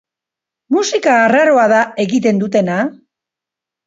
Musika 0.75 1.11
arraroa 1.25 1.65
da 1.71 1.81
egiten 2.05 2.39
dutena? 2.45 2.79